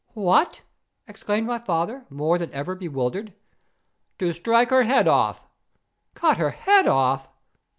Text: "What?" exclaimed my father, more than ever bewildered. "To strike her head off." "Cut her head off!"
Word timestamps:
"What?" 0.15 0.63
exclaimed 1.07 1.45
my 1.45 1.59
father, 1.59 2.07
more 2.09 2.39
than 2.39 2.51
ever 2.53 2.73
bewildered. 2.73 3.35
"To 4.17 4.33
strike 4.33 4.71
her 4.71 4.81
head 4.81 5.07
off." 5.07 5.43
"Cut 6.15 6.37
her 6.37 6.49
head 6.49 6.87
off!" 6.87 7.27